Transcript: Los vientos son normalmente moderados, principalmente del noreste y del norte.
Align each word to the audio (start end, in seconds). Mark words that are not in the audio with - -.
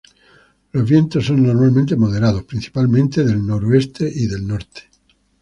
Los 0.71 0.89
vientos 0.89 1.27
son 1.27 1.43
normalmente 1.43 1.95
moderados, 1.95 2.41
principalmente 2.45 3.23
del 3.23 3.45
noreste 3.45 4.11
y 4.11 4.25
del 4.25 4.47
norte. 4.47 4.89